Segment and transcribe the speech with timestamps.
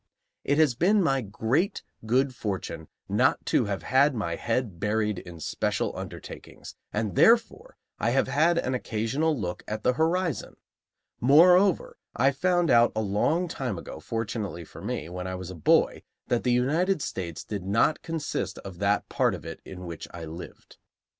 [0.43, 5.39] It has been my great good fortune not to have had my head buried in
[5.39, 10.55] special undertakings, and, therefore, I have had an occasional look at the horizon.
[11.19, 15.55] Moreover, I found out, a long time ago, fortunately for me, when I was a
[15.55, 20.07] boy, that the United States did not consist of that part of it in which
[20.11, 20.77] I lived.